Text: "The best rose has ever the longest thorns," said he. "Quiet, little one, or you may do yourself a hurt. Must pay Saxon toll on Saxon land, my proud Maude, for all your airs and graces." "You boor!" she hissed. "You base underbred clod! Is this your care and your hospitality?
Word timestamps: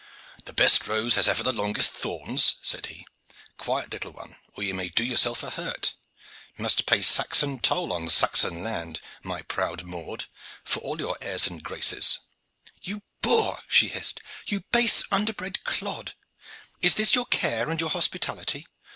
"The 0.45 0.53
best 0.53 0.87
rose 0.87 1.13
has 1.13 1.27
ever 1.29 1.43
the 1.43 1.53
longest 1.53 1.91
thorns," 1.93 2.55
said 2.63 2.87
he. 2.87 3.05
"Quiet, 3.57 3.91
little 3.93 4.09
one, 4.11 4.35
or 4.55 4.63
you 4.63 4.73
may 4.73 4.89
do 4.89 5.03
yourself 5.03 5.43
a 5.43 5.51
hurt. 5.51 5.93
Must 6.57 6.87
pay 6.87 7.03
Saxon 7.03 7.59
toll 7.59 7.93
on 7.93 8.09
Saxon 8.09 8.63
land, 8.63 8.99
my 9.21 9.43
proud 9.43 9.83
Maude, 9.83 10.25
for 10.63 10.79
all 10.79 10.99
your 10.99 11.19
airs 11.21 11.45
and 11.45 11.61
graces." 11.61 12.17
"You 12.81 13.03
boor!" 13.21 13.59
she 13.67 13.89
hissed. 13.89 14.21
"You 14.47 14.61
base 14.71 15.03
underbred 15.11 15.63
clod! 15.65 16.15
Is 16.81 16.95
this 16.95 17.13
your 17.13 17.27
care 17.27 17.69
and 17.69 17.79
your 17.79 17.91
hospitality? 17.91 18.65